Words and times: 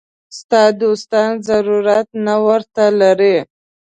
ستا 0.39 0.63
دوستان 0.81 1.31
ضرورت 1.49 2.07
نه 2.25 2.35
ورته 2.47 2.85
لري. 3.01 3.37